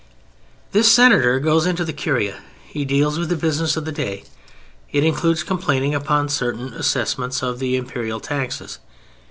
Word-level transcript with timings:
This 0.71 0.91
Senator 0.91 1.39
goes 1.39 1.67
into 1.67 1.85
the 1.85 1.93
Curia. 1.93 2.39
He 2.65 2.85
deals 2.85 3.19
with 3.19 3.29
the 3.29 3.35
business 3.35 3.77
of 3.77 3.85
the 3.85 3.91
day. 3.91 4.23
It 4.91 5.03
includes 5.03 5.43
complaints 5.43 5.95
upon 5.95 6.29
certain 6.29 6.73
assessments 6.73 7.43
of 7.43 7.59
the 7.59 7.75
Imperial 7.75 8.19
taxes. 8.19 8.79